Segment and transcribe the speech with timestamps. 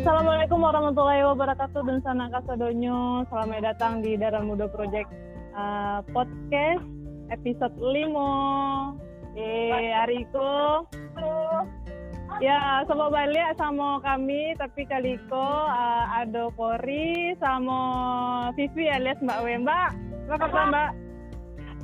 [0.00, 3.20] Assalamualaikum warahmatullahi wabarakatuh dan sana kasadonyo.
[3.28, 5.12] Selamat datang di Darah Muda Project
[5.52, 6.80] uh, podcast
[7.28, 8.08] episode 5.
[9.36, 10.88] Eh, Ariko.
[12.40, 17.76] Ya, sama balik sama kami tapi kaliko uh, Ado Kori sama
[18.56, 19.92] Vivi alias Mbak Wemba.
[20.32, 20.90] Apa kabar Mbak?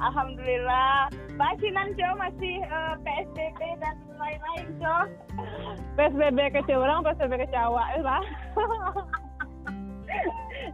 [0.00, 1.08] Alhamdulillah.
[1.36, 4.96] Basinan Jo masih uh, PSBB dan lain-lain Jo.
[5.96, 8.22] PSBB kecil orang, PSBB kecil awak ya lah.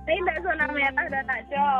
[0.06, 1.70] Tidak zona merah dan tak Jo.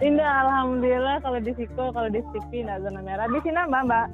[0.00, 3.28] Indah, alhamdulillah kalau di Siko, kalau di Stipi tidak zona merah.
[3.28, 4.06] Di sini mbak mbak.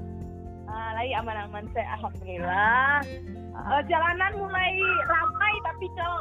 [0.70, 3.02] Uh, lagi aman-aman saya alhamdulillah.
[3.54, 4.74] Uh, jalanan mulai
[5.06, 6.12] ramai tapi Jo.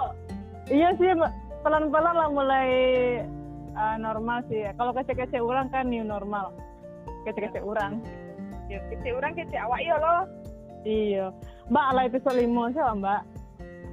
[0.69, 1.09] Iya sih,
[1.65, 2.69] pelan-pelan lah mulai
[3.79, 4.67] uh, normal sih.
[4.75, 6.51] Kalau kece-kece orang kan new normal.
[7.23, 8.03] Kece-kece orang.
[8.67, 10.21] Ya, kece orang kece awak iya loh.
[10.83, 11.25] Iya.
[11.71, 13.21] Mbak, ala episode 5 sih mbak.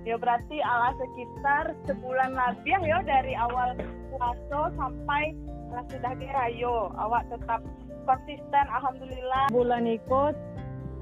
[0.07, 3.75] Ya berarti ala sekitar sebulan lebih ya dari awal
[4.15, 5.35] puasa sampai
[5.75, 6.95] lah sudah dirayo.
[6.95, 7.61] Awak tetap
[8.07, 9.51] konsisten, alhamdulillah.
[9.51, 10.35] Bulan ikut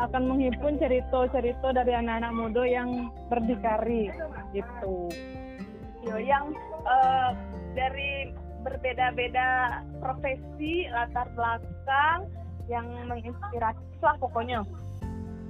[0.00, 4.11] akan menghimpun cerita-cerita dari anak-anak muda yang berdikari
[4.56, 5.12] gitu.
[6.03, 6.56] Yo, yang
[6.89, 7.37] uh,
[7.78, 8.34] dari
[8.65, 12.27] berbeda-beda profesi latar belakang
[12.67, 13.84] yang menginspirasi.
[14.01, 14.65] Lah pokoknya.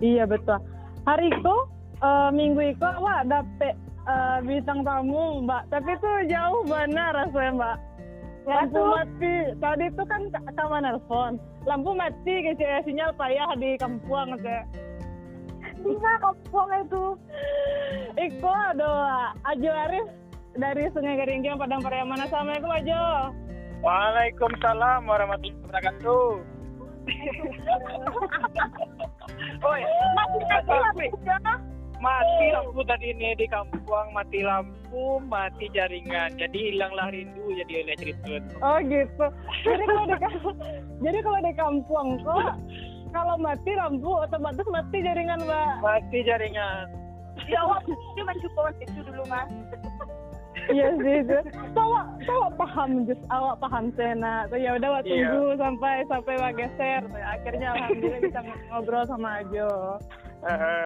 [0.02, 0.58] Iya betul.
[1.06, 1.56] Hari itu
[2.02, 3.78] uh, minggu itu wah dapet
[4.10, 5.70] uh, bintang tamu mbak.
[5.70, 7.76] Tapi itu jauh benar rasanya mbak.
[8.44, 9.34] Lampu ya, mati.
[9.56, 10.22] Tadi itu kan
[10.58, 14.68] sama nelfon lampu mati kecil sinyal payah di kampung kayak
[15.80, 17.04] bisa kampung itu?
[18.16, 18.92] Iko ada
[19.44, 20.06] Ajo Arif
[20.54, 22.22] dari Sungai Geringgiang Padang Pariaman.
[22.22, 23.34] Assalamualaikum Ajo.
[23.82, 26.30] Waalaikumsalam warahmatullahi wabarakatuh.
[29.66, 31.04] oh ya, mati lampu
[32.00, 36.36] Mati lampu tadi ini di kampung, mati lampu, mati jaringan.
[36.36, 38.40] Jadi hilanglah rindu jadi oleh cerita.
[38.60, 39.26] Oh gitu.
[39.64, 40.14] Jadi kalau di
[41.04, 42.56] jadi kalau di kampung kok
[43.12, 45.80] kalau mati lampu otomatis mati jaringan, Mbak.
[45.84, 46.88] Mati jaringan.
[47.50, 47.82] Ya, awak
[48.14, 49.50] cuma cukup itu dulu, Mas
[50.70, 51.38] iya sih itu
[51.74, 55.28] tawa tawa paham just awak paham sena so ya udah waktu iya.
[55.28, 55.60] tunggu yeah.
[55.60, 59.70] sampai sampai wa geser akhirnya alhamdulillah bisa ngobrol sama Ajo
[60.46, 60.84] uh.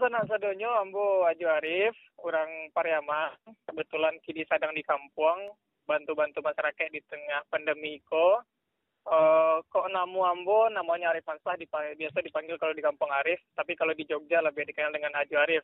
[0.00, 3.36] sana sadonyo ambo Ajo Arif orang Pariaman
[3.70, 8.40] kebetulan kini sedang di kampung bantu-bantu masyarakat di tengah pandemi ko
[9.04, 13.76] Uh, kok namu ambo namanya Arif Mansah dipanggil, biasa dipanggil kalau di kampung Arif tapi
[13.76, 15.60] kalau di Jogja lebih dikenal dengan Ajo Arif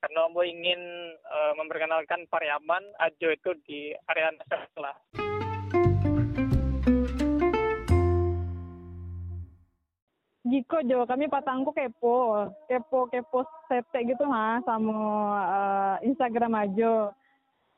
[0.00, 0.80] karena Ombo ingin
[1.28, 4.96] uh, memperkenalkan Pariaman Ajo itu di area nasional.
[10.50, 14.96] Jiko Jo, kami patangku kepo, kepo kepo sete gitu mah sama
[15.46, 17.12] uh, Instagram Ajo.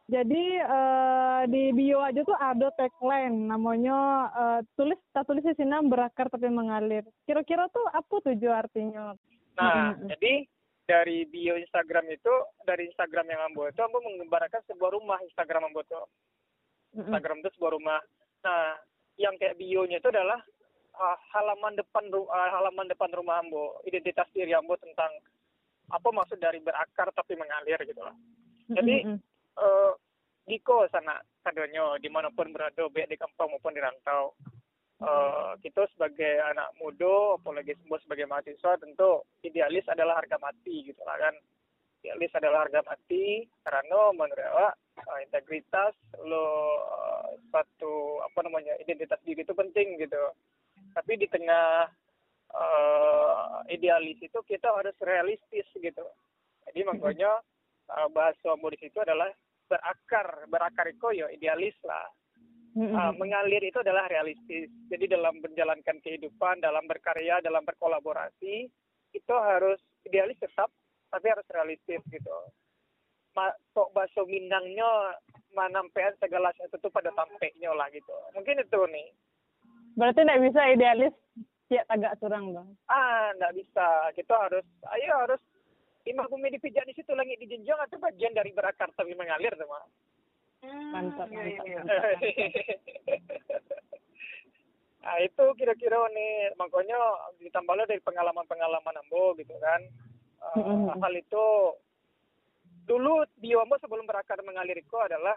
[0.06, 5.74] Jadi uh, di bio aja tuh ada tagline namanya uh, tulis tak tulis di sini
[5.90, 7.02] berakar tapi mengalir.
[7.26, 9.16] Kira-kira tuh apa tujuh artinya?
[9.56, 10.08] Nah, -hmm.
[10.16, 10.34] jadi
[10.92, 12.34] dari bio Instagram itu
[12.68, 15.96] dari Instagram yang Ambo itu Ambo menggambarkan sebuah rumah Instagram Ambo itu.
[17.00, 18.04] Instagram itu sebuah rumah.
[18.44, 18.76] Nah
[19.16, 20.44] yang kayak bionya itu adalah
[20.96, 25.08] uh, halaman depan uh, halaman depan rumah Ambo identitas diri Ambo tentang
[25.92, 28.16] apa maksud dari berakar tapi mengalir gitu loh
[28.72, 29.18] jadi
[29.60, 29.92] uh,
[30.42, 34.34] Diko sana kadonyo di mana pun berada baik di kampung maupun di rantau
[35.02, 41.02] uh, kita sebagai anak muda, apalagi semua sebagai mahasiswa tentu idealis adalah harga mati gitu
[41.02, 41.34] lah kan.
[42.02, 44.74] Idealis adalah harga mati karena menurut awak
[45.06, 46.46] uh, integritas lo
[46.78, 50.22] uh, satu apa namanya identitas diri itu penting gitu.
[50.94, 51.86] Tapi di tengah
[52.54, 56.06] uh, idealis itu kita harus realistis gitu.
[56.66, 57.42] Jadi makanya
[57.90, 59.30] uh, bahasa di situ adalah
[59.66, 62.06] berakar, berakar itu ya idealis lah
[62.72, 64.72] Uh, mengalir itu adalah realistis.
[64.88, 68.64] Jadi dalam menjalankan kehidupan, dalam berkarya, dalam berkolaborasi,
[69.12, 69.76] itu harus
[70.08, 70.72] idealis tetap,
[71.12, 72.36] tapi harus realistis gitu.
[73.36, 75.20] Ma, kok bakso Minangnya
[75.52, 78.12] manampean segala sesuatu pada tampeknya lah gitu.
[78.32, 79.08] Mungkin itu nih.
[79.92, 81.14] Berarti tidak bisa idealis
[81.68, 82.68] ya agak curang bang.
[82.88, 83.88] Ah, tidak bisa.
[84.16, 84.64] Kita harus,
[84.96, 85.40] ayo harus
[86.08, 89.86] imah bumi dipijak di situ langit dijenjang atau bagian dari berakar tapi mengalir teman
[90.62, 91.78] mantap iya, mantap, iya.
[91.82, 92.22] mantap.
[95.02, 96.94] nah itu kira-kira nih makanya
[97.42, 99.82] ditambah dari pengalaman-pengalaman ambo gitu kan
[100.54, 101.74] uh, hal itu
[102.86, 105.34] dulu di ambo sebelum berakar mengalir itu adalah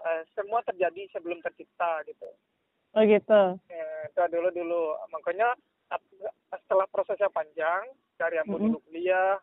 [0.00, 2.24] uh, semua terjadi sebelum tercipta gitu
[2.96, 5.52] oh gitu ya, itu dulu dulu makanya
[6.48, 7.84] setelah prosesnya panjang
[8.16, 8.72] dari ambo mm-hmm.
[8.72, 9.36] dulu kuliah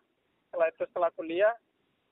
[0.57, 1.53] waktu setelah kuliah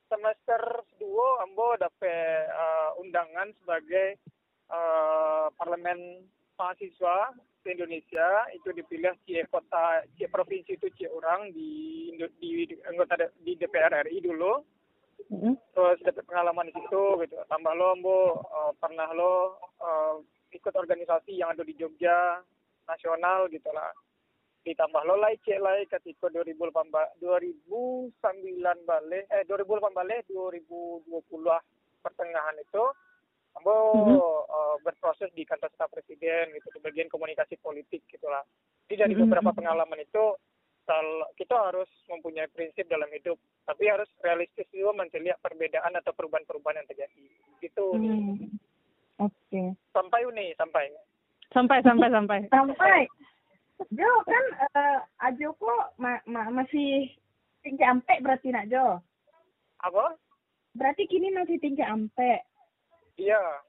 [0.07, 0.61] semester
[0.99, 4.19] dua ambo dapat uh, undangan sebagai
[4.71, 6.23] uh, parlemen
[6.59, 8.47] mahasiswa di Indonesia.
[8.55, 14.07] Itu dipilih cie kota cie provinsi itu cie orang di di, di anggota di DPR
[14.07, 14.63] RI dulu.
[15.27, 15.73] Mm-hmm.
[15.73, 17.35] terus dapat pengalaman di situ gitu.
[17.51, 18.17] Tambah lo ambo
[18.47, 20.21] uh, pernah lo uh,
[20.55, 22.39] ikut organisasi yang ada di Jogja
[22.87, 23.91] nasional gitu lah
[24.67, 28.11] ditambah lo lai cek lai ketika 2008 2009
[28.83, 31.07] balik eh 2008 balik 2020
[32.03, 32.83] pertengahan itu
[33.55, 34.19] ambo mm-hmm.
[34.19, 38.43] uh, berproses di kantor staf presiden gitu di bagian komunikasi politik gitulah
[38.91, 39.31] jadi dari mm-hmm.
[39.31, 40.35] beberapa pengalaman itu
[41.35, 43.35] kita harus mempunyai prinsip dalam hidup
[43.67, 47.27] tapi harus realistis juga melihat perbedaan atau perubahan-perubahan yang terjadi
[47.59, 48.47] gitu hmm.
[49.19, 49.75] oke okay.
[49.91, 50.87] sampai uni sampai
[51.51, 52.99] sampai sampai sampai sampai
[53.93, 57.13] Jo kan uh, Ajo kok ma ma masih
[57.61, 58.97] tinggi ampe berarti nak Jo.
[59.85, 60.17] Apa?
[60.73, 62.41] Berarti kini masih tinggi ampe.
[63.21, 63.61] Iya.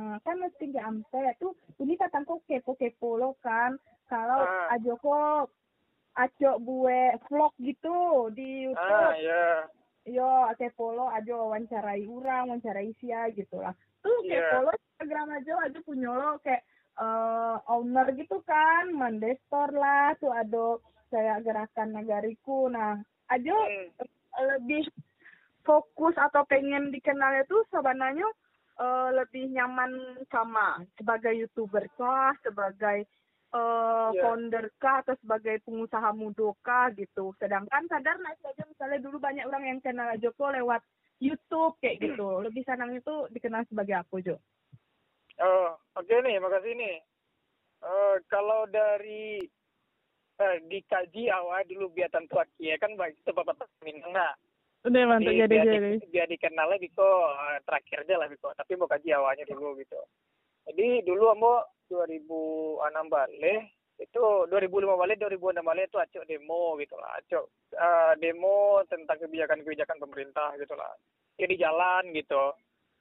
[0.00, 3.76] Uh, kan masih tinggi ampe tuh ini kata kok kepo-kepo lo kan
[4.08, 4.72] kalau uh.
[4.72, 5.52] Ajo kok
[6.18, 9.06] Ajo bue vlog gitu di YouTube.
[9.06, 9.46] Ah, iya.
[10.08, 13.76] Yo, kepo lo Ajo wawancarai orang, wawancarai sia gitu lah.
[14.02, 14.42] Tuh yeah.
[14.42, 16.66] kepo lo Instagram Ajo, Ajo punya lo kayak
[17.00, 20.76] uh, owner gitu kan mandestor lah tuh ada
[21.10, 23.00] kayak gerakan negariku nah
[23.32, 23.88] aja hmm.
[24.56, 24.84] lebih
[25.64, 28.28] fokus atau pengen dikenal itu sebenarnya
[28.78, 33.08] uh, lebih nyaman sama sebagai youtuber kah sebagai
[33.54, 34.22] uh, yeah.
[34.22, 39.44] founder kah atau sebagai pengusaha muda kah gitu sedangkan sadar nah saja misalnya dulu banyak
[39.46, 40.82] orang yang kenal Joko lewat
[41.20, 44.36] YouTube kayak gitu lebih senang itu dikenal sebagai apa Jo?
[45.40, 46.96] Oh, oke okay nih, makasih nih.
[47.80, 49.40] Uh, kalau dari
[50.36, 54.36] uh, dikaji awal dulu biar tentu ya kan baik itu bapak minang nah.
[54.84, 55.96] Udah mantap jadi jadi.
[55.96, 59.76] Di, biar dikenal lebih kok uh, terakhir aja lah Biko, tapi mau kaji awalnya dulu
[59.80, 60.00] gitu.
[60.68, 63.64] Jadi dulu ambo 2006 balik
[64.00, 67.44] itu 2005 balik 2006 balik itu acok demo gitu lah acok
[67.76, 70.88] uh, demo tentang kebijakan-kebijakan pemerintah gitu lah
[71.36, 72.56] jadi jalan gitu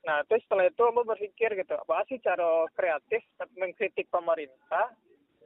[0.08, 3.20] Nah, terus setelah itu Ambo berpikir gitu, apa sih cara kreatif
[3.60, 4.96] mengkritik pemerintah,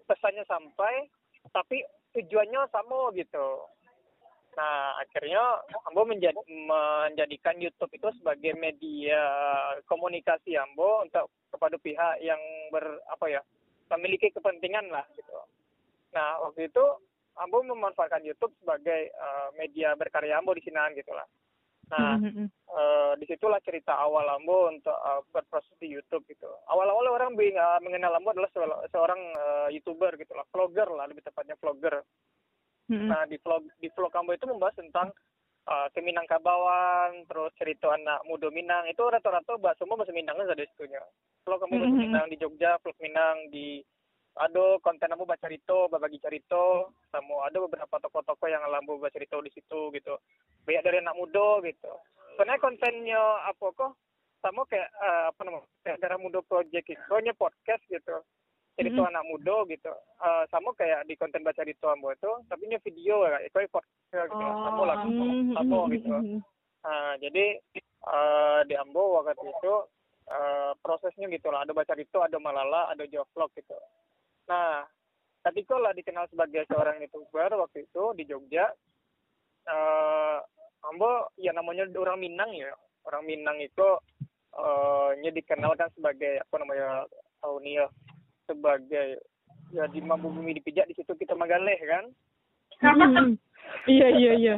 [0.05, 1.09] pesannya sampai,
[1.49, 1.81] tapi
[2.13, 3.65] tujuannya sama gitu.
[4.53, 5.41] Nah, akhirnya
[5.89, 9.21] Ambo menjadi, menjadikan YouTube itu sebagai media
[9.89, 13.41] komunikasi Ambo untuk kepada pihak yang ber apa ya
[13.97, 15.33] memiliki kepentingan lah gitu.
[16.13, 16.85] Nah, waktu itu
[17.41, 21.25] Ambo memanfaatkan YouTube sebagai uh, media berkarya Ambo di sini gitu lah.
[21.93, 22.47] Nah, mm-hmm.
[22.73, 26.49] uh, di situlah cerita awal Ambo untuk uh, berproses di YouTube gitu.
[26.73, 28.49] Awal-awal orang bing, uh, mengenal Ambo adalah
[28.89, 32.01] seorang uh, youtuber gitu lah, vlogger lah lebih tepatnya vlogger.
[32.89, 33.09] Mm-hmm.
[33.13, 35.13] Nah di vlog di vlog Ambo itu membahas tentang
[35.69, 40.57] uh, ke Minangkabauan, terus cerita anak muda Minang itu rata-rata bahas semua bahasa Minang saja
[40.57, 41.05] di situnya.
[41.45, 42.01] Vlog Ambo mm-hmm.
[42.09, 43.85] Minang di Jogja, vlog Minang di
[44.33, 49.37] ada konten aku baca cerita, berbagi cerita, sama ada beberapa tokoh-tokoh yang lambu baca cerita
[49.37, 50.17] di situ gitu.
[50.65, 51.93] Banyak dari anak muda gitu.
[52.33, 53.93] Sebenarnya kontennya apa kok
[54.41, 58.25] sama kayak uh, apa namanya kayak darah muda project itu hanya podcast gitu.
[58.73, 59.13] Cerita mm-hmm.
[59.13, 59.93] anak muda gitu.
[60.17, 64.33] Uh, sama kayak di konten baca cerita ambo itu, tapi nya video ya, itu podcast
[64.33, 64.41] gitu.
[64.41, 64.65] Oh.
[64.65, 64.97] Sama lah,
[65.53, 66.41] sama gitu.
[66.81, 67.61] Uh, jadi
[68.09, 69.73] uh, di ambo waktu itu
[70.25, 71.69] uh, prosesnya gitu lah.
[71.69, 73.77] Ada baca itu, ada malala, ada jawab vlog gitu.
[74.49, 74.83] Nah,
[75.49, 78.71] ketika lah dikenal sebagai seorang youtuber waktu itu di Jogja,
[79.67, 80.39] uh,
[80.83, 82.71] Ambo ya namanya orang Minang ya,
[83.07, 83.87] orang Minang itu
[84.55, 87.07] uh, dikenalkan sebagai apa namanya
[87.39, 87.85] tahun ya
[88.43, 89.23] sebagai
[89.71, 92.05] ya di mampu bumi dipijak di situ kita magaleh kan.
[93.87, 94.55] iya iya iya.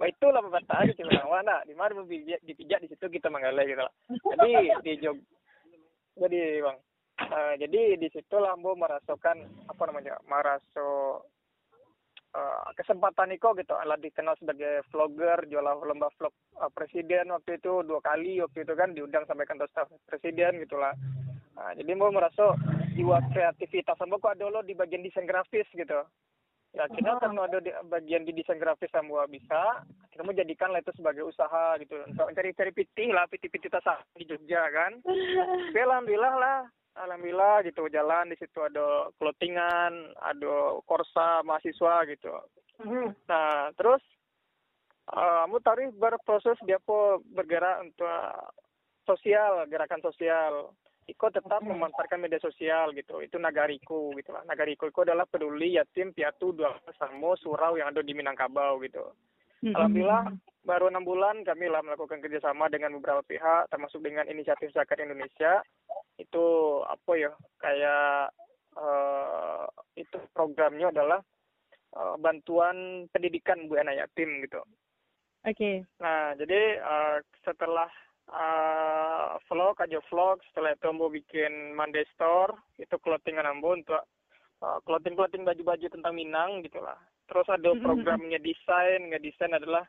[0.00, 0.96] Nah itulah pepatah di
[1.28, 1.92] mana di mana
[2.40, 3.94] dipijak di situ kita magaleh gitu lah.
[4.08, 5.20] Jadi di Jog
[6.16, 6.78] jadi bang
[7.20, 11.22] uh, jadi di situ Lambo merasakan apa namanya meraso
[12.36, 13.74] uh, kesempatan itu gitu.
[13.74, 18.72] Lah dikenal sebagai vlogger jual lomba vlog uh, presiden waktu itu dua kali waktu itu
[18.76, 20.92] kan diundang sampai kantor staf presiden gitulah
[21.56, 22.52] nah, jadi mau merasa
[22.92, 23.96] jiwa kreativitas.
[23.96, 26.04] Sama kok ada lo di bagian desain grafis gitu?
[26.76, 27.16] Ya oh.
[27.16, 29.80] karena ada di bagian di desain grafis sama bisa
[30.12, 31.96] kita mau jadikan lah itu sebagai usaha gitu.
[32.04, 35.00] Untuk mencari cari pitih lah pitih pitih tas di Jogja kan.
[35.72, 36.58] Tapi alhamdulillah lah
[36.96, 42.32] alhamdulillah gitu jalan di situ ada clothingan ada korsa mahasiswa gitu
[42.82, 43.06] mm-hmm.
[43.28, 44.02] nah terus
[45.12, 48.08] uh, kamu tadi berproses dia po bergerak untuk
[49.04, 50.72] sosial gerakan sosial
[51.06, 51.70] Iko tetap mm-hmm.
[51.70, 53.22] memanfaatkan media sosial gitu.
[53.22, 54.42] Itu nagariku gitu lah.
[54.42, 59.14] Nagariku itu adalah peduli yatim piatu dua samo surau yang ada di Minangkabau gitu.
[59.74, 64.98] Alhamdulillah baru enam bulan kami lah melakukan kerjasama dengan beberapa pihak termasuk dengan inisiatif zakat
[64.98, 65.62] Indonesia
[66.18, 66.46] itu
[66.82, 67.32] apa ya
[67.62, 68.34] kayak
[68.74, 71.22] uh, itu programnya adalah
[71.94, 74.58] uh, bantuan pendidikan bu anak yatim gitu.
[75.46, 75.54] Oke.
[75.54, 75.76] Okay.
[76.02, 77.88] Nah jadi uh, setelah
[78.34, 82.50] uh, vlog aja vlog setelah itu mau bikin Monday Store
[82.82, 84.02] itu clothingan ambo untuk
[84.66, 86.98] uh, clothing clothing baju-baju tentang Minang gitulah.
[87.26, 89.82] Terus ada programnya desain, ngedesain adalah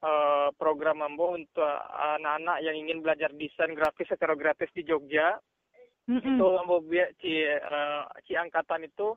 [0.00, 1.68] uh, program Mambo untuk
[2.16, 5.36] anak-anak yang ingin belajar desain grafis secara gratis di Jogja.
[6.08, 6.24] Mm-hmm.
[6.24, 6.80] Itu Mambo
[7.20, 9.12] ci, uh, ci angkatan itu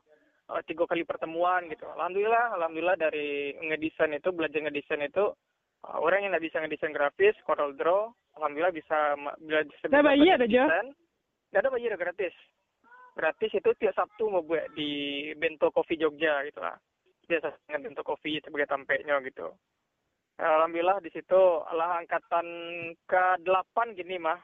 [0.52, 1.88] uh, tiga kali pertemuan gitu.
[1.96, 5.32] Alhamdulillah, alhamdulillah dari ngedesain itu belajar ngedesain itu
[5.88, 9.76] uh, orang yang nggak bisa ngedesain grafis, Corel Draw, alhamdulillah bisa belajar.
[9.88, 10.62] Ada bayar aja.
[11.52, 12.32] Gak ada bayar gratis.
[13.12, 16.80] Gratis itu tiap Sabtu mau buat di Bento Coffee Jogja gitu lah.
[17.26, 19.52] Biasa dengan Bento Coffee sebagai tampeknya gitu.
[20.42, 22.46] Alhamdulillah di situ lah angkatan
[23.06, 24.40] ke-8 gini mah.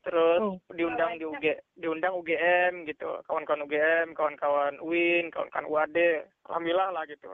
[0.00, 0.56] Terus oh.
[0.72, 6.24] diundang di UG, diundang UGM gitu, kawan-kawan UGM, kawan-kawan UIN, kawan-kawan UAD.
[6.48, 7.28] Alhamdulillah lah gitu.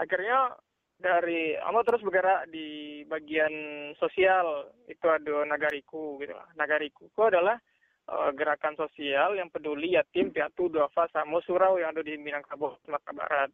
[0.00, 0.56] Akhirnya
[0.96, 3.52] dari Amo terus bergerak di bagian
[4.00, 6.48] sosial itu ada Nagariku gitu lah.
[6.56, 7.60] Nagariku itu adalah
[8.10, 13.12] uh, gerakan sosial yang peduli yatim, piatu, duafa, sama surau yang ada di Minangkabau, Sumatera
[13.14, 13.50] Barat.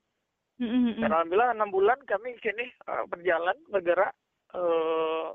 [0.61, 1.01] Mm-hmm.
[1.01, 4.13] Dan alhamdulillah enam bulan kami sini uh, berjalan bergerak
[4.55, 5.35] uh,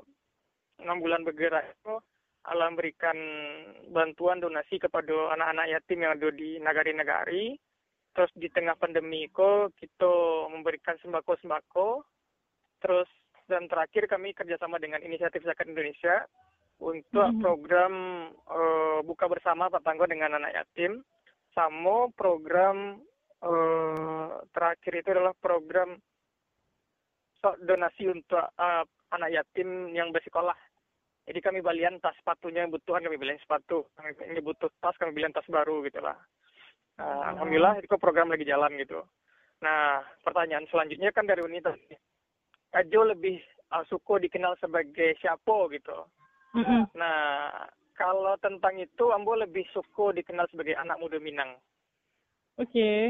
[0.78, 1.98] enam bulan bergerak itu
[2.48, 3.18] alam berikan
[3.92, 7.58] bantuan donasi kepada anak-anak yatim yang ada di negari-negari.
[8.16, 10.12] Terus di tengah pandemi itu kita
[10.48, 12.08] memberikan sembako-sembako.
[12.80, 13.10] Terus
[13.50, 16.24] dan terakhir kami kerjasama dengan Inisiatif Zakat Indonesia
[16.78, 17.42] untuk mm-hmm.
[17.42, 17.94] program
[18.46, 21.02] uh, buka bersama Pak Tanggo dengan anak yatim,
[21.50, 23.02] sama program
[23.42, 25.98] uh, terakhir itu adalah program
[27.66, 30.54] donasi untuk uh, anak yatim yang bersekolah.
[31.28, 35.12] Jadi kami balian tas sepatunya yang butuhan kami beliin sepatu, kami ini butuh tas kami
[35.12, 36.16] beliin tas baru gitu lah.
[36.98, 39.04] Uh, Alhamdulillah itu program lagi jalan gitu.
[39.60, 41.74] Nah pertanyaan selanjutnya kan dari wanita,
[42.74, 43.38] Ajo lebih
[43.74, 46.06] uh, suku dikenal sebagai siapa gitu.
[46.56, 46.82] Mm-hmm.
[46.96, 47.18] Nah
[47.98, 51.58] kalau tentang itu Ambo lebih suku dikenal sebagai anak muda Minang.
[52.56, 52.70] Oke.
[52.70, 53.02] Okay.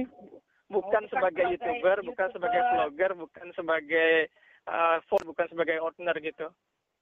[0.68, 4.28] Bukan oh, sebagai youtuber, bukan sebagai vlogger, bukan sebagai
[4.68, 6.52] uh, bukan sebagai owner gitu.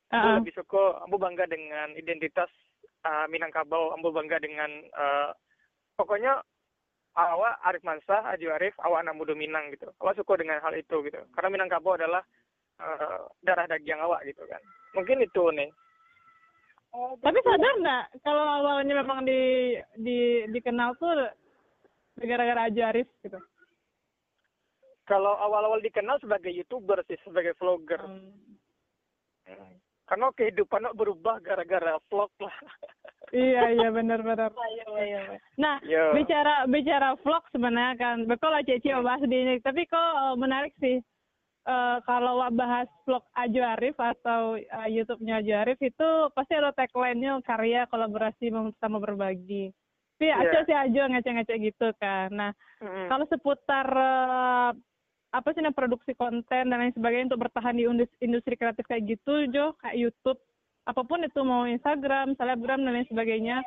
[0.06, 0.38] Uh-huh.
[0.38, 2.46] lebih suka, ambo bangga dengan identitas
[3.02, 5.34] uh, Minangkabau, ambo bangga dengan uh,
[5.98, 6.38] pokoknya
[7.18, 9.90] awak Arif Mansah, Aju Arif, awak anak muda Minang gitu.
[9.98, 11.18] Awak suka dengan hal itu gitu.
[11.34, 12.22] Karena Minangkabau adalah
[12.78, 14.62] uh, darah daging awak gitu kan.
[14.94, 15.74] Mungkin itu nih.
[16.96, 18.04] Oh, Tapi sadar nggak?
[18.24, 21.28] Kalau awalnya memang di di dikenal tuh
[22.24, 23.36] gara-gara aja Arif gitu?
[25.04, 28.00] Kalau awal-awal dikenal sebagai youtuber sih sebagai vlogger.
[28.00, 29.76] Hmm.
[30.06, 32.56] karena kehidupan berubah gara-gara vlog lah.
[33.34, 35.38] Iya iya benar-benar iya, iya, iya.
[35.58, 36.14] nah Yo.
[36.14, 39.58] bicara bicara vlog sebenarnya kan betul lah Cici bahas di ini?
[39.58, 41.02] Tapi kok uh, menarik sih
[41.66, 47.42] uh, kalau bahas vlog Ajo Arif atau uh, YouTube-nya Ajo Arif itu pasti ada tagline-nya
[47.42, 48.48] karya kolaborasi
[48.80, 49.74] sama berbagi
[50.16, 50.40] tapi yeah.
[50.40, 53.06] aja sih aja ngece-ngece gitu kan nah mm-hmm.
[53.12, 54.70] kalau seputar uh,
[55.36, 57.84] apa sih nah, produksi konten dan lain sebagainya untuk bertahan di
[58.24, 60.40] industri kreatif kayak gitu Jo kayak YouTube
[60.88, 63.60] apa pun itu mau Instagram selebgram dan lain sebagainya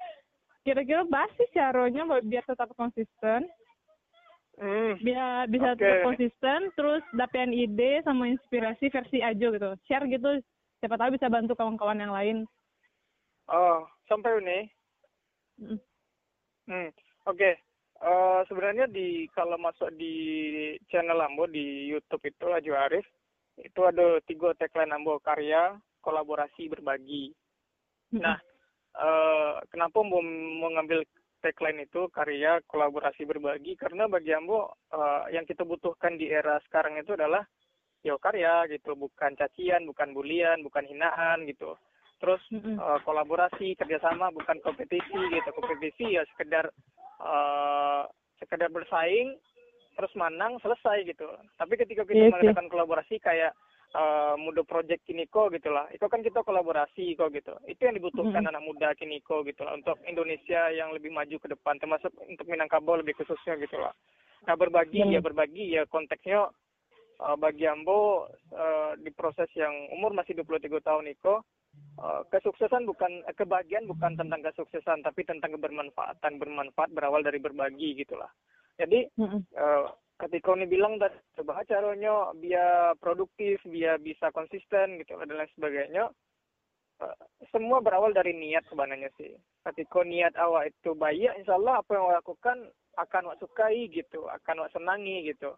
[0.65, 3.45] kira-kira basis caranya biar tetap konsisten
[4.59, 4.93] mm.
[5.01, 5.79] biar bisa okay.
[5.79, 10.43] tetap konsisten terus dapetin ide sama inspirasi versi aja gitu share gitu
[10.83, 12.37] siapa tahu bisa bantu kawan-kawan yang lain
[13.49, 14.59] oh sampai ini
[15.63, 15.79] mm.
[16.69, 16.93] Hmm,
[17.25, 17.33] oke.
[17.33, 17.53] Okay.
[17.99, 20.13] Uh, eh, sebenarnya di kalau masuk di
[20.87, 23.03] channel Ambo di YouTube itu Aju Arif
[23.59, 27.33] itu ada tiga tagline Ambo karya, kolaborasi, berbagi.
[28.15, 28.37] Nah,
[28.95, 30.21] uh, kenapa mau
[30.63, 31.03] mengambil
[31.39, 33.75] tagline itu karya, kolaborasi, berbagi?
[33.79, 37.43] Karena bagi Ambo uh, yang kita butuhkan di era sekarang itu adalah
[38.03, 41.75] yo karya gitu, bukan cacian, bukan bulian, bukan hinaan gitu.
[42.19, 45.49] Terus uh, kolaborasi kerjasama bukan kompetisi gitu.
[45.55, 46.67] Kompetisi ya sekedar
[47.23, 48.03] uh,
[48.39, 49.39] sekedar bersaing
[49.95, 51.27] terus menang selesai gitu.
[51.59, 53.51] Tapi ketika kita yes, mengadakan kolaborasi kayak
[53.95, 57.53] uh, muda project Kiniko gitulah itu kan kita kolaborasi kok gitu.
[57.65, 58.51] Itu yang dibutuhkan mm-hmm.
[58.51, 61.77] anak muda Kiniko gitulah untuk Indonesia yang lebih maju ke depan.
[61.81, 63.93] Termasuk untuk Minangkabau lebih khususnya gitulah
[64.47, 65.15] nah berbagi mm-hmm.
[65.15, 65.65] ya berbagi.
[65.75, 66.49] Ya konteksnya
[67.21, 71.45] uh, bagi Ambo uh, di proses yang umur masih 23 tahun Iko
[71.99, 76.41] Uh, kesuksesan bukan eh, kebahagiaan bukan tentang kesuksesan tapi tentang kebermanfaatan.
[76.41, 78.27] Bermanfaat berawal dari berbagi gitulah
[78.79, 79.41] jadi mm-hmm.
[79.59, 79.85] uh,
[80.19, 80.99] ketika ini bilang
[81.39, 86.11] coba caranya biar produktif biar bisa konsisten gitu dan lain sebagainya.
[86.99, 87.15] Uh,
[87.55, 89.31] semua berawal dari niat sebenarnya sih.
[89.63, 92.57] Ketika niat awak itu baik insya Allah apa yang awak lakukan
[92.99, 94.27] akan awak sukai gitu.
[94.27, 95.55] Akan awak senangi gitu.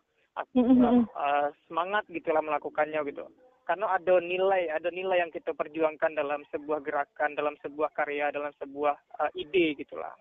[1.18, 3.26] Uh, semangat gitulah melakukannya gitu.
[3.66, 8.54] Karena ada nilai ada nilai yang kita perjuangkan dalam sebuah gerakan dalam sebuah karya dalam
[8.62, 10.14] sebuah uh, ide gitulah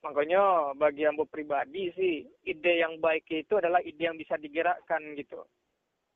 [0.00, 5.44] makanya bagi ambo pribadi sih ide yang baik itu adalah ide yang bisa digerakkan gitu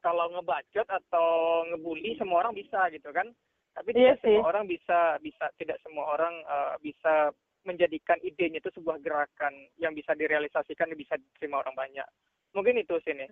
[0.01, 1.29] kalau ngebacot atau
[1.73, 3.29] ngebully semua orang bisa gitu kan
[3.75, 4.37] tapi iya tidak sih.
[4.37, 7.33] semua orang bisa bisa tidak semua orang uh, bisa
[7.65, 12.09] menjadikan idenya itu sebuah gerakan yang bisa direalisasikan dan bisa diterima orang banyak
[12.57, 13.29] mungkin itu sini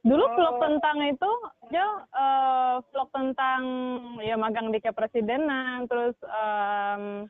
[0.00, 0.32] dulu oh.
[0.32, 1.32] vlog tentang itu
[1.70, 1.86] Jo
[2.16, 3.62] uh, vlog tentang
[4.24, 7.28] ya magang di kepresidenan terus um,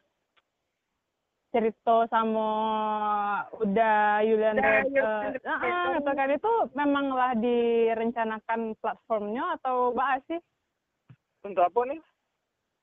[1.51, 2.49] cerita sama
[3.59, 10.39] udah Yulian uh, uh, uh, kan itu memanglah direncanakan platformnya atau bahas sih?
[11.43, 12.01] Untuk apa nih?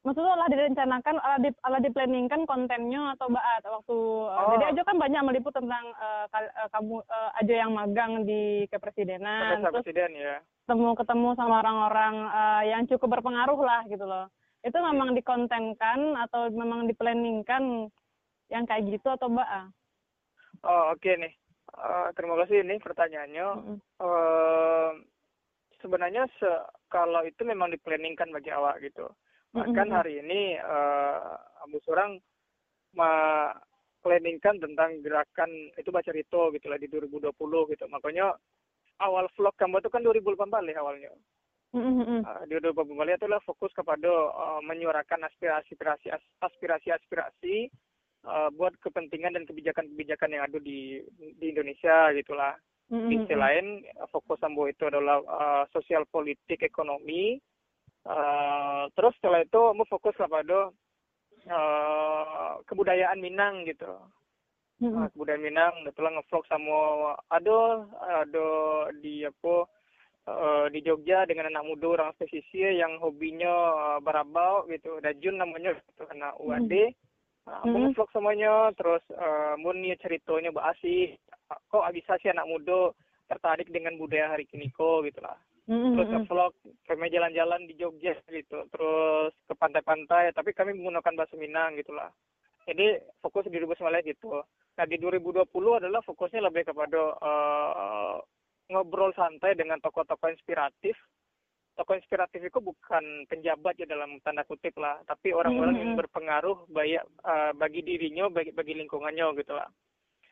[0.08, 4.50] Maksudnya lah direncanakan ala di ala diplanningkan kontennya atau baat waktu uh, oh.
[4.56, 6.26] jadi aja kan banyak meliput tentang uh,
[6.72, 10.40] kamu uh, aja yang magang di kepresidenan terus presiden ya.
[10.64, 14.32] ketemu ketemu sama orang-orang uh, yang cukup berpengaruh lah gitu loh.
[14.64, 17.92] Itu memang dikontenkan atau memang diplanningkan
[18.52, 19.48] yang kayak gitu atau mbak
[20.64, 21.34] oh oke okay nih
[21.76, 23.78] uh, terima kasih ini pertanyaannya mm -hmm.
[24.02, 24.92] uh,
[25.84, 26.50] sebenarnya se
[26.88, 29.12] kalau itu memang diplanningkan bagi awak gitu
[29.58, 31.34] Bahkan hari ini uh,
[31.66, 32.22] Abu Surang
[34.02, 37.34] planningkan tentang gerakan itu baca Rito gitu lah di 2020
[37.74, 37.86] gitu.
[37.90, 38.38] Makanya
[39.02, 41.12] awal vlog kamu itu kan 2018 awalnya.
[41.76, 42.24] Mm-hmm.
[42.24, 46.08] Uh, di 2018 itu lah fokus kepada uh, menyuarakan aspirasi-aspirasi
[46.40, 47.68] aspirasi-aspirasi
[48.26, 51.04] uh, buat kepentingan dan kebijakan-kebijakan yang ada di
[51.38, 52.56] di Indonesia gitulah.
[52.88, 53.10] Mm-hmm.
[53.12, 53.66] Di sisi lain
[54.16, 57.36] fokus Sambo itu adalah uh, sosial politik ekonomi
[58.08, 60.72] Eh, terus setelah itu mau fokus kepada
[61.52, 64.00] uh, kebudayaan Minang gitu
[64.80, 64.96] mm-hmm.
[64.96, 67.84] uh, kebudayaan Minang betul ngevlog sama ada
[68.24, 68.48] ada
[69.04, 69.68] di apa
[70.24, 75.76] uh, di Jogja dengan anak muda orang pesisir yang hobinya uh, barabau gitu Dajun namanya
[75.76, 77.07] itu anak UAD mm-hmm.
[77.48, 77.84] Nah, aku mm-hmm.
[77.96, 81.16] ngevlog semuanya terus uh, mun ceritanya bahasi
[81.48, 82.92] kok bisa sih anak muda
[83.32, 85.40] tertarik dengan budaya hari kini kok gitu lah
[85.72, 85.96] mm-hmm.
[85.96, 86.54] terus ke vlog
[86.92, 92.12] kami jalan-jalan di Jogja gitu terus ke pantai-pantai tapi kami menggunakan bahasa Minang gitulah
[92.68, 94.44] jadi fokus di 2019 gitu
[94.76, 95.48] nah di 2020
[95.80, 98.20] adalah fokusnya lebih kepada uh,
[98.68, 101.00] ngobrol santai dengan tokoh-tokoh inspiratif
[101.78, 105.94] tokoh inspiratif itu bukan penjabat ya dalam tanda kutip lah tapi orang-orang mm-hmm.
[105.94, 109.70] yang berpengaruh banyak uh, bagi dirinya bagi bagi lingkungannya gitu lah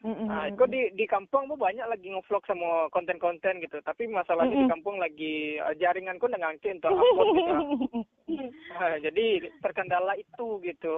[0.06, 0.28] Mm-hmm.
[0.30, 3.82] Nah, itu di di kampung tuh banyak lagi ngevlog sama konten-konten gitu.
[3.82, 4.70] Tapi masalahnya mm-hmm.
[4.70, 7.54] di kampung lagi uh, jaringanku udah ngangke untuk upload gitu.
[8.78, 9.26] nah, jadi
[9.66, 10.94] terkendala itu gitu.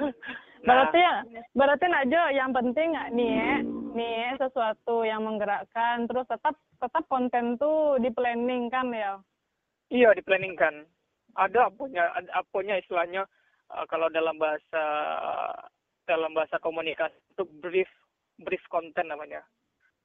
[0.66, 1.14] nah, berarti ya,
[1.50, 3.54] berarti aja yang penting nih ya,
[3.98, 9.18] nih ya, sesuatu yang menggerakkan terus tetap tetap konten tuh di planning kan ya.
[9.88, 10.84] Iya, di planning kan.
[11.38, 13.24] Ada punya ada punya istilahnya
[13.72, 14.84] uh, kalau dalam bahasa
[16.08, 17.90] dalam bahasa komunikasi itu brief
[18.40, 19.44] brief konten namanya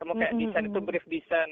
[0.04, 0.52] kamu kayak mm-hmm.
[0.52, 1.52] desain itu brief desain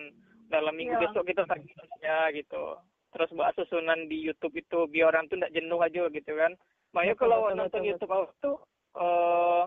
[0.51, 1.03] dalam minggu yeah.
[1.07, 2.75] besok kita targetnya gitu
[3.15, 6.51] terus bahas susunan di YouTube itu biar orang tuh tidak jenuh aja gitu kan
[6.91, 8.27] makanya kalau betul, nonton betul, YouTube betul.
[8.27, 8.51] itu
[8.99, 9.63] uh,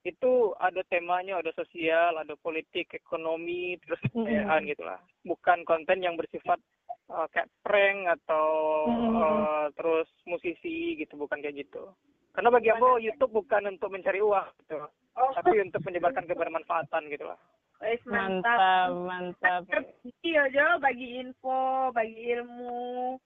[0.00, 4.70] itu ada temanya ada sosial ada politik ekonomi terus kekayaan mm-hmm.
[4.78, 6.62] gitulah bukan konten yang bersifat
[7.10, 8.46] uh, kayak prank atau
[8.86, 9.18] mm-hmm.
[9.18, 11.90] uh, terus musisi gitu bukan kayak gitu.
[12.30, 14.86] Karena bagi aku YouTube bukan untuk mencari uang gitu.
[15.18, 15.34] Oh.
[15.34, 17.36] tapi untuk menyebarkan kebermanfaatan gitu lah.
[18.06, 18.92] Mantap.
[18.94, 19.62] Mantap
[20.22, 23.18] iya Jo bagi info bagi ilmu.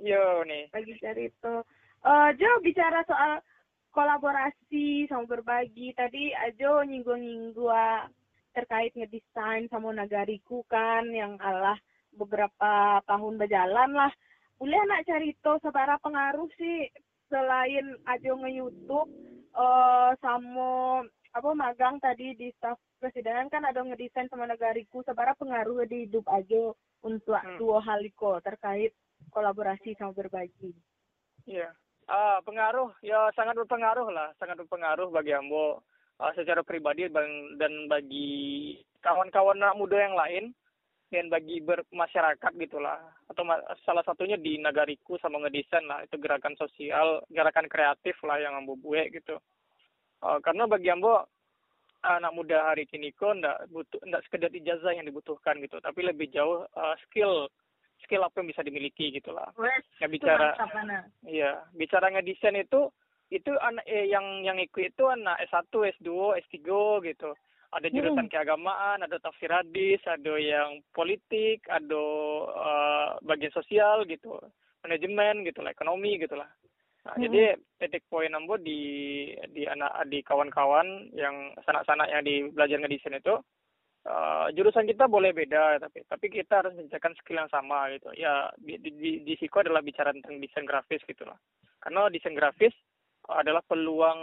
[0.00, 0.70] Yo nih.
[0.70, 1.64] Bagi cerita
[2.06, 3.42] uh, Jo bicara soal
[3.90, 5.96] kolaborasi sama berbagi.
[5.96, 8.12] Tadi Ajo nyinggung-nyinggung
[8.52, 11.76] terkait ngedesain sama nagariku kan yang Allah
[12.16, 14.12] beberapa tahun berjalan lah
[14.56, 16.88] boleh anak cerita seberapa pengaruh sih
[17.28, 19.10] selain Ajo nge-YouTube
[19.52, 21.04] uh, sama
[21.36, 26.24] apa magang tadi di staf presiden kan ada ngedesain sama negariku seberapa pengaruh di hidup
[26.32, 26.72] aja
[27.04, 27.60] untuk hmm.
[27.60, 28.96] dua hal itu terkait
[29.28, 30.72] kolaborasi sama berbagi.
[31.44, 31.68] Iya.
[31.68, 31.72] Yeah.
[32.06, 35.82] Uh, pengaruh ya sangat berpengaruh lah, sangat berpengaruh bagi Ambo
[36.22, 40.44] uh, secara pribadi dan bagi kawan-kawan anak muda yang lain
[41.06, 42.98] dan bagi bermasyarakat gitulah
[43.30, 43.46] atau
[43.86, 46.02] salah satunya di negariku sama ngedesain lah.
[46.02, 49.38] Itu gerakan sosial gerakan kreatif lah yang ambo buat gitu.
[50.20, 51.28] Uh, karena bagi ambo
[52.02, 56.30] anak muda hari kini kok ndak butuh ndak sekedar ijazah yang dibutuhkan gitu, tapi lebih
[56.30, 57.50] jauh uh, skill
[58.04, 59.50] skill apa yang bisa dimiliki gitulah.
[59.98, 60.54] Ya bicara,
[61.26, 62.90] iya bicara ngedesain itu
[63.34, 65.66] itu anak eh, yang yang ikut itu anak S1,
[65.98, 66.58] S2, S3
[67.10, 67.34] gitu.
[67.76, 68.32] Ada jurusan hmm.
[68.32, 72.04] keagamaan, ada tafsir hadis, ada yang politik, ada
[72.48, 74.40] uh, bagian sosial gitu,
[74.80, 76.48] manajemen gitu lah, ekonomi gitu lah.
[77.06, 77.22] Nah, hmm.
[77.22, 77.42] jadi
[77.78, 83.38] titik poin ambo di di anak di kawan-kawan yang sanak-sanak yang di belajar ngedesain itu
[84.10, 88.10] uh, jurusan kita boleh beda tapi tapi kita harus menciptakan skill yang sama gitu.
[88.18, 91.38] Ya di di, di, di Siko adalah bicara tentang desain grafis gitu lah.
[91.78, 92.74] Karena desain grafis
[93.26, 94.20] adalah peluang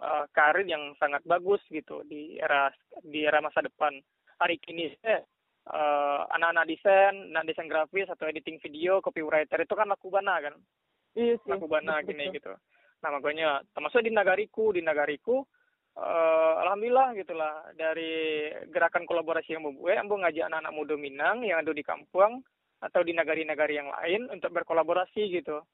[0.00, 2.68] uh, karir yang sangat bagus gitu di era
[3.00, 3.96] di era masa depan.
[4.36, 5.24] Hari ini eh,
[5.72, 10.54] uh, anak-anak desain, anak desain grafis atau editing video, copywriter itu kan laku bana kan,
[11.16, 12.52] iya sih, laku bana gini gitu.
[13.00, 15.40] Nah makanya termasuk di nagariku, di nagariku,
[15.96, 21.72] uh, alhamdulillah gitulah dari gerakan kolaborasi yang membuat, ambo ngajak anak-anak muda Minang yang ada
[21.72, 22.44] di kampung
[22.84, 25.64] atau di negari-negari yang lain untuk berkolaborasi gitu,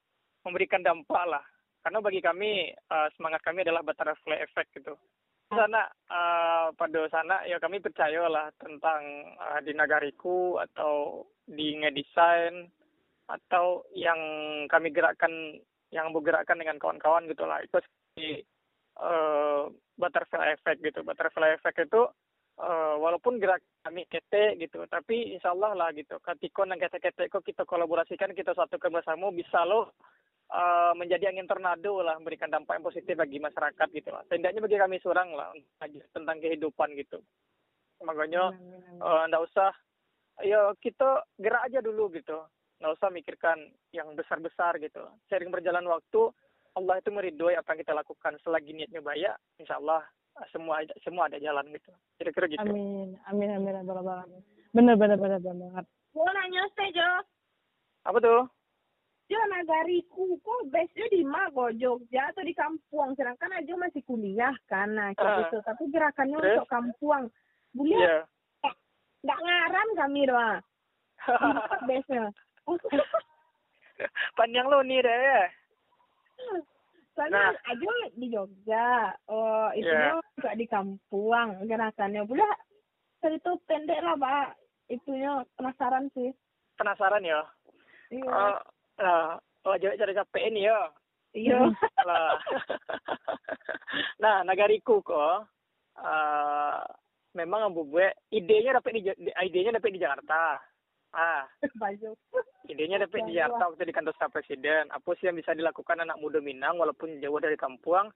[0.46, 1.42] memberikan dampak lah
[1.80, 4.94] karena bagi kami uh, semangat kami adalah butterfly effect gitu.
[5.50, 12.70] Sana uh, pada sana ya kami percaya lah tentang uh, di nagariku atau di ngedesain
[13.26, 14.18] atau yang
[14.70, 15.58] kami gerakkan
[15.90, 17.58] yang bergerakkan dengan kawan-kawan gitu lah.
[17.66, 18.46] Itu seperti
[19.00, 21.02] uh, butterfly effect gitu.
[21.02, 22.06] Butterfly effect itu
[22.62, 26.20] uh, walaupun gerak kami kete gitu tapi insya Allah lah gitu.
[26.22, 29.96] Ketika yang kete-kete kok kita kolaborasikan kita satukan bersama bisa loh
[30.50, 34.22] uh, menjadi angin tornado lah memberikan dampak yang positif bagi masyarakat gitu lah.
[34.26, 35.50] Setidaknya bagi kami seorang lah
[36.12, 37.22] tentang kehidupan gitu.
[38.02, 38.54] Makanya
[39.00, 39.70] uh, ndak usah
[40.42, 42.42] ya kita gerak aja dulu gitu.
[42.80, 43.58] Nggak usah mikirkan
[43.92, 45.04] yang besar-besar gitu.
[45.28, 46.32] Sering berjalan waktu
[46.78, 50.06] Allah itu meridhoi apa yang kita lakukan selagi niatnya baik, insya Allah
[50.54, 51.90] semua semua ada jalan gitu.
[52.16, 52.62] Kira-kira gitu.
[52.62, 55.84] Amin, amin, amin, amin, bener, bener, bener banget.
[56.14, 56.62] Mau nanya
[56.94, 57.10] Jo.
[58.06, 58.40] Apa tuh?
[59.30, 63.14] Jo nagariku kok base di Mago Jogja atau di kampung?
[63.14, 65.56] Sedangkan aja masih kuliah kan nah kayak uh, gitu.
[65.62, 66.50] Tapi gerakannya terus?
[66.58, 67.22] untuk kampung.
[67.70, 68.22] Boleh yeah.
[68.66, 68.74] eh,
[69.22, 70.58] nggak ngaram kami doa
[71.86, 72.26] base nya
[74.38, 75.44] panjang lo nih deh
[77.12, 77.68] soalnya nah.
[77.68, 80.16] aja di Jogja oh itu yeah.
[80.40, 82.24] juga di kampung gerakannya.
[82.24, 82.48] Boleh
[83.28, 84.56] itu pendek lah pak.
[84.88, 86.32] Itunya penasaran sih.
[86.80, 87.44] Penasaran ya?
[88.08, 88.24] Iya.
[88.24, 88.58] Uh,
[89.00, 89.40] Nah,
[89.80, 90.80] jadi cari capek ini ya.
[91.32, 91.60] Iya.
[92.04, 92.36] Lah.
[94.22, 95.48] nah, nagariku kok
[95.96, 96.82] uh,
[97.32, 99.02] memang Abu gue idenya dapat di
[99.46, 100.58] idenya dapat di Jakarta.
[101.10, 101.42] Ah.
[102.70, 104.90] idenya dapat di Jakarta waktu di kantor staf presiden.
[104.92, 108.10] Apa sih yang bisa dilakukan anak muda Minang walaupun jauh dari kampung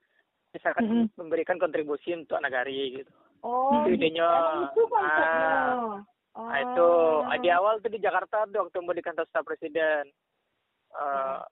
[0.55, 1.07] misalkan mm -hmm.
[1.19, 3.11] memberikan kontribusi untuk nagari gitu.
[3.43, 4.27] Oh, itu idenya.
[4.71, 5.51] Itu konsepnya.
[5.51, 5.99] Ah,
[6.35, 6.47] oh.
[6.47, 6.89] Nah, itu
[7.43, 10.07] di awal tuh di Jakarta tuh waktu di kantor staf presiden
[10.95, 11.43] uh,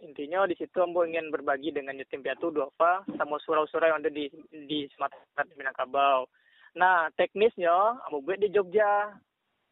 [0.00, 4.28] intinya di situ ambo ingin berbagi dengan yatim piatu duafa sama surau-surau yang ada di
[4.52, 6.28] di Sumatera di Minangkabau.
[6.76, 9.16] Nah teknisnya ambo buat di Jogja.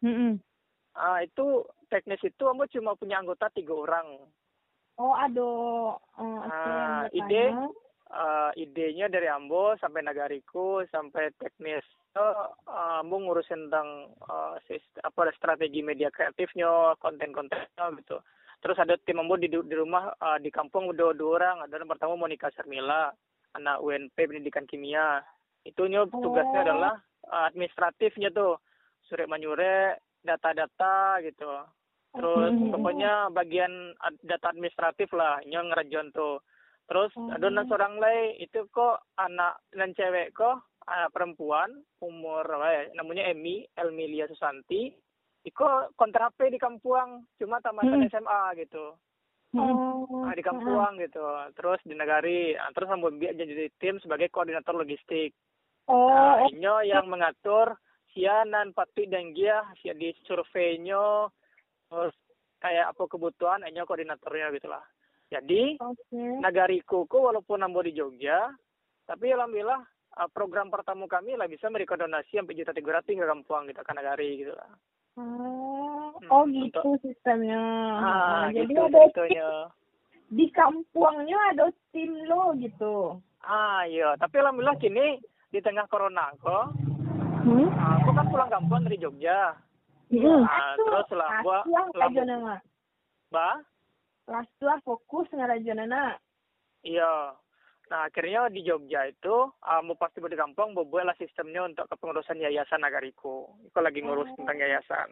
[0.04, 0.32] Mm -hmm.
[0.96, 4.20] uh, itu teknis itu ambo cuma punya anggota tiga orang.
[4.96, 5.96] Oh aduh.
[6.16, 7.52] Uh, uh, ide
[8.14, 11.84] uh, idenya dari ambo sampai nagariku sampai teknis
[12.16, 12.48] uh,
[13.04, 14.56] ambo ngurusin tentang uh,
[15.04, 18.18] apa strategi media kreatifnya konten-kontennya gitu
[18.64, 21.56] terus ada tim ambo di di rumah uh, di kampung udah dua orang.
[21.68, 23.12] Ada yang pertama Monica Sarmila
[23.60, 25.20] anak UNP pendidikan kimia.
[25.68, 26.66] Itu nyo tugasnya oh.
[26.72, 26.94] adalah
[27.28, 28.56] uh, administratifnya tuh.
[29.04, 31.44] Surat manyure data-data gitu.
[32.16, 32.72] Terus mm -hmm.
[32.72, 33.92] pokoknya bagian
[34.24, 36.40] data administratif lah nyo ngerajon tuh.
[36.88, 37.36] Terus mm -hmm.
[37.36, 38.40] ada seorang lain.
[38.40, 42.82] Itu kok anak dan cewek kok anak perempuan umur apa ya?
[42.96, 45.03] Namanya Emi Elmilia Susanti
[45.44, 48.10] Iko kontrape di kampung, cuma tamatan hmm.
[48.10, 48.96] SMA gitu.
[49.54, 50.24] Oh.
[50.24, 51.22] Nah, di kampung gitu.
[51.54, 55.36] Terus di negari, nah, terus biar jadi tim sebagai koordinator logistik.
[55.86, 56.08] Oh.
[56.10, 57.76] Nah, inyo yang mengatur
[58.16, 61.28] sianan pati dan sia di surveinya
[61.90, 62.14] terus
[62.62, 64.82] kayak apa kebutuhan inyo koordinatornya gitulah.
[65.28, 66.40] Jadi okay.
[66.40, 68.48] nagariku walaupun nambo di Jogja,
[69.04, 69.82] tapi alhamdulillah
[70.20, 73.80] uh, program pertama kami lah bisa memberikan donasi sampai juta tiga ratus ke kampung gitu
[73.82, 74.70] kan nagari gitu lah.
[75.14, 77.62] Oh, hmm, oh gitu untuk, sistemnya.
[78.02, 79.50] Ah, jadi gitu, ada gitunya.
[80.34, 83.22] di kampungnya ada tim lo gitu.
[83.46, 85.22] Ah iya, tapi alhamdulillah kini
[85.54, 86.74] di tengah corona kok.
[87.46, 87.70] Hmm?
[87.78, 89.54] Ah, aku kan pulang kampung dari Jogja.
[90.10, 90.42] Hmm.
[90.42, 91.62] Ah, terus lah gua
[91.94, 92.58] lambu.
[93.30, 93.62] Ba?
[94.26, 96.18] Lastua fokus ngarajonana.
[96.82, 97.38] Iya.
[97.92, 103.44] Nah akhirnya di Jogja itu um, pasti di kampung lah sistemnya untuk kepengurusan yayasan Nagariku.
[103.68, 104.36] Itu lagi ngurus oh.
[104.40, 105.08] tentang yayasan.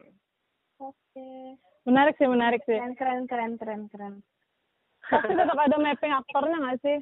[0.81, 0.97] Oke.
[1.13, 1.45] Okay.
[1.83, 2.79] Menarik sih, menarik sih.
[2.79, 4.15] Keren, keren, keren, keren, keren.
[5.11, 6.99] Tapi tetap ada mapping aktornya nggak sih?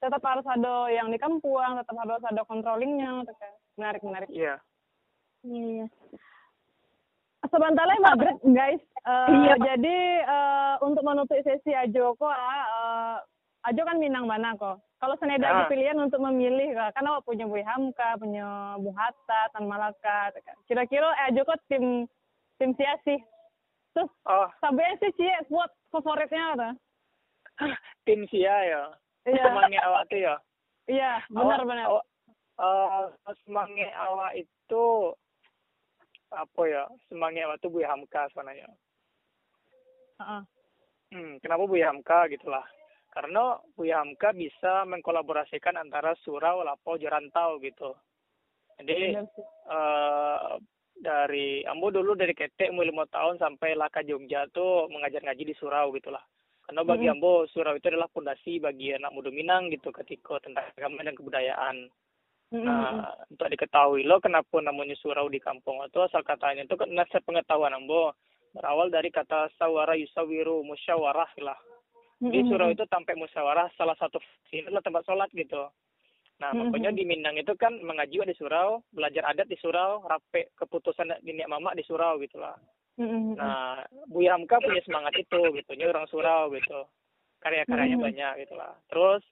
[0.00, 3.24] Tetap harus ada yang di kampung, tetap harus ada controllingnya.
[3.78, 4.28] Menarik, menarik.
[4.32, 4.58] Iya.
[5.46, 5.86] Iya.
[7.48, 8.82] Sebentar lagi maghrib guys.
[9.06, 9.54] Uh, iya.
[9.56, 9.96] Jadi
[10.28, 13.16] uh, untuk menutup sesi Ajo kok, uh,
[13.60, 14.80] Ajo kan Minang mana kok?
[15.00, 15.68] Kalau seneda ya.
[15.68, 20.32] pilihan untuk memilih, kan awak punya Bu Hamka, punya Bu Hatta, Tan Malaka.
[20.68, 22.08] Kira-kira eh, Ajo kok tim
[22.60, 23.20] tim siapa sih?
[23.96, 24.48] Terus oh.
[24.60, 26.68] sampai sih cie buat favoritnya apa?
[28.08, 28.82] tim Sia ya.
[29.28, 29.44] Iya.
[29.44, 30.34] Semangat awak tuh ya.
[30.88, 31.86] Iya, benar benar.
[31.92, 32.04] Awak,
[32.60, 33.04] uh,
[33.44, 34.84] semangat awak itu
[36.30, 38.68] apa ya semangat waktu Bu Hamka sebenarnya.
[40.20, 40.42] Uh-uh.
[41.10, 42.64] Hmm, kenapa Bu Hamka gitulah?
[43.10, 47.90] Karena Bu Hamka bisa mengkolaborasikan antara surau, lapau, jerantau gitu.
[48.78, 49.18] Jadi
[49.68, 50.56] uh,
[50.96, 55.54] dari Ambo dulu dari ketek umur lima tahun sampai Laka Jogja tuh mengajar ngaji di
[55.58, 56.22] surau gitulah.
[56.64, 57.20] Karena bagi mm -hmm.
[57.20, 61.76] Ambo surau itu adalah fondasi bagi anak muda Minang gitu ketika tentang agama dan kebudayaan.
[62.50, 62.66] Mm-hmm.
[62.66, 66.90] Nah, untuk diketahui lo kenapa namanya surau di kampung itu asal katanya itu kan
[67.22, 68.10] pengetahuan ambo
[68.50, 71.58] berawal dari kata sawara yusawiru musyawarah lah.
[72.20, 74.20] Di surau itu tampak musyawarah salah satu
[74.52, 75.72] adalah tempat sholat gitu.
[76.40, 81.20] Nah, makanya di Minang itu kan mengaji di surau, belajar adat di surau, rape keputusan
[81.24, 82.56] di mama di surau gitu lah.
[83.00, 86.84] Nah, Bu Hamka punya semangat itu gitu, nya orang surau gitu.
[87.40, 88.76] Karya-karyanya banyak gitu lah.
[88.92, 89.24] Terus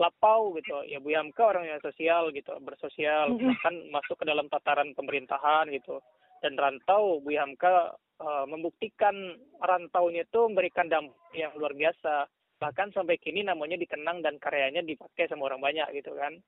[0.00, 4.96] lapau gitu ya Bu Yamka orang yang sosial gitu bersosial bahkan masuk ke dalam tataran
[4.96, 6.00] pemerintahan gitu
[6.40, 12.30] dan rantau Bu Yamka uh, membuktikan rantaunya itu memberikan dampak yang luar biasa.
[12.62, 16.38] Bahkan sampai kini namanya dikenang dan karyanya dipakai sama orang banyak gitu kan.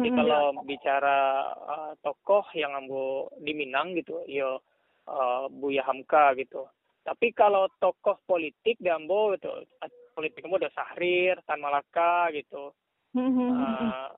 [0.00, 1.18] Jadi kalau bicara
[1.52, 4.56] uh, tokoh yang ambo di Minang gitu ya
[5.04, 6.64] uh, Buya Hamka gitu.
[7.04, 9.48] Tapi kalau tokoh politik di Ambo gitu
[10.12, 12.72] politik kamu udah Sahrir, Tan Malaka gitu.
[13.52, 14.08] uh,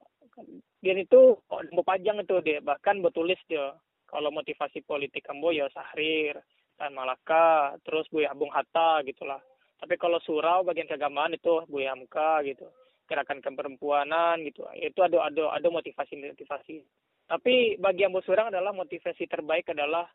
[0.81, 1.39] dia itu
[1.77, 3.77] mau panjang itu dia bahkan betulis dia
[4.09, 6.39] kalau motivasi politik kamu ya Sahrir,
[6.81, 9.39] Tan Malaka, terus Bu Abung Hatta gitulah.
[9.81, 12.65] Tapi kalau surau bagian keagamaan itu Bu Hamka gitu.
[13.05, 14.65] Gerakan keperempuanan gitu.
[14.81, 16.81] Itu ada ada ada motivasi motivasi.
[17.29, 20.09] Tapi bagi Ambo Surang adalah motivasi terbaik adalah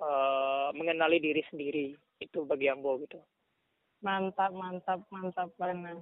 [0.00, 1.94] uh, mengenali diri sendiri.
[2.18, 3.20] Itu bagi Ambo gitu
[4.04, 5.98] mantap mantap mantap banget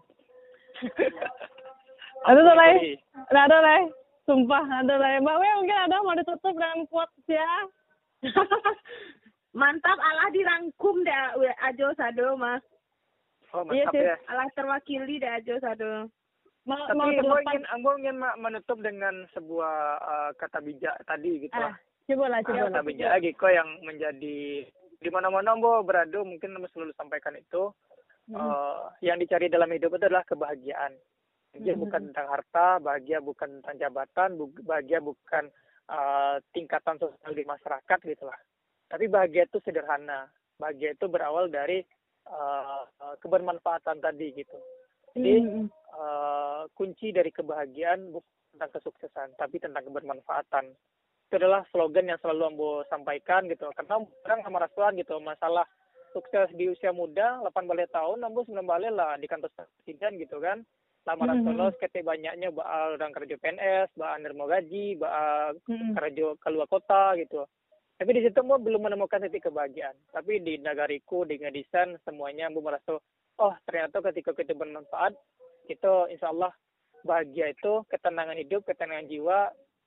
[2.28, 2.98] ada tuh lagi
[3.30, 3.84] ada lagi
[4.26, 7.50] sumpah ada lagi mbak Wei mungkin ada mau ditutup dengan quotes ya
[9.54, 11.38] mantap Allah dirangkum dah
[11.70, 12.62] ajo sado mas
[13.54, 14.02] oh iya sih.
[14.02, 16.10] ya Allah terwakili dah ajo sado
[16.64, 21.60] Ma Tapi mau aku ingin, aku ingin menutup dengan sebuah uh, kata bijak tadi gitu
[21.60, 21.76] ah,
[22.08, 24.64] Coba lah, coba Kata bijak lagi kok yang menjadi
[25.04, 27.68] di mana-mana Bo beradu mungkin selalu sampaikan itu
[28.32, 28.36] hmm.
[28.40, 30.96] uh, yang dicari dalam hidup itu adalah kebahagiaan.
[31.52, 31.82] Bahagia hmm.
[31.84, 34.28] bukan tentang harta, bahagia bukan tentang jabatan,
[34.64, 35.44] bahagia bukan
[35.92, 38.40] uh, tingkatan sosial di masyarakat gitu lah.
[38.88, 40.28] Tapi bahagia itu sederhana.
[40.60, 41.82] Bahagia itu berawal dari
[42.30, 42.84] uh,
[43.18, 44.58] kebermanfaatan tadi gitu.
[45.14, 45.66] Jadi hmm.
[45.94, 50.70] uh, kunci dari kebahagiaan bukan tentang kesuksesan, tapi tentang kebermanfaatan
[51.34, 55.66] itu adalah slogan yang selalu Ambo sampaikan gitu karena orang sama rasuan gitu masalah
[56.14, 60.38] sukses di usia muda 8 balik tahun Ambo 9 balik lah di kantor presiden gitu
[60.38, 60.62] kan
[61.04, 61.74] lama mm -hmm.
[61.82, 65.92] kete banyaknya baal orang kerja PNS baal nerima gaji baal mm -hmm.
[65.98, 67.44] kerja keluar kota gitu
[67.94, 69.94] tapi di situ Ambo belum menemukan titik kebahagiaan.
[70.10, 72.98] Tapi di negariku di ngadisan semuanya Ambo merasa
[73.38, 75.14] oh ternyata ketika kita bermanfaat
[75.70, 76.50] itu insya Allah
[77.06, 79.38] bahagia itu ketenangan hidup ketenangan jiwa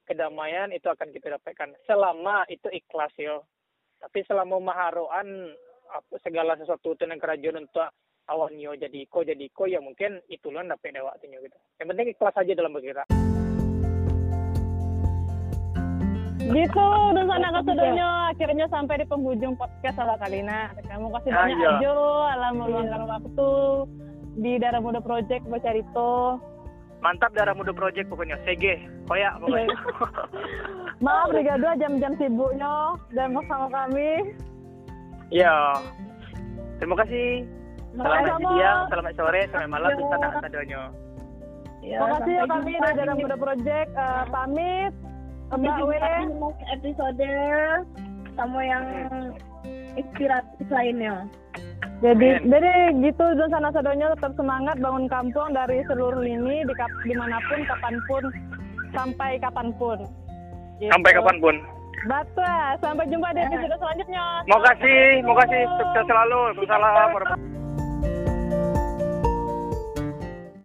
[0.08, 1.76] kedamaian itu akan kita dapatkan.
[1.84, 3.44] Selama itu ikhlas yo.
[4.00, 5.52] Tapi selama maharoan
[5.92, 7.92] apa segala sesuatu yang kerajaan untuk
[8.28, 11.60] awan yo jadi ko jadi ko ya mungkin itulah dapat waktunya gitu.
[11.84, 13.08] Yang penting ikhlas aja dalam bergerak
[16.52, 20.72] gitu dan sana kesuduhnya akhirnya sampai di penghujung podcast ala Kalina.
[20.88, 21.92] Kamu kasih ah, banyak aja
[22.38, 23.50] alam meluangkan waktu
[24.38, 26.14] di Darah Muda Project baca itu.
[26.98, 28.42] Mantap darah muda project pokoknya.
[28.42, 29.70] CG koyak pokoknya.
[31.06, 32.98] Maaf Liga 2 jam-jam sibuknya.
[33.14, 34.34] Dan bersama kami.
[35.30, 35.78] Iya.
[36.82, 37.46] Terima kasih.
[37.98, 40.84] Selamat siang selamat sore selamat malam kita tak sadonyo
[41.82, 43.90] Ya, Terima kasih ya kami dari Darah Muda Project.
[43.96, 44.94] Uh, pamit
[45.48, 45.92] Mbak W
[46.76, 47.30] episode
[48.36, 48.86] sama yang
[49.96, 51.24] inspiratif lainnya.
[51.98, 56.92] Jadi, jadi gitu dan sana sadonyo tetap semangat bangun kampung dari seluruh lini di kap,
[57.02, 58.24] di mana pun, kapan pun,
[58.94, 60.00] sampai kapan pun.
[60.78, 60.94] Gitu.
[60.94, 61.56] Sampai kapan pun.
[62.06, 62.62] Betul.
[62.86, 64.26] Sampai jumpa di episode selanjutnya.
[64.46, 66.40] Mau kasih, mau kasih sukses selalu.
[66.70, 67.10] Salam.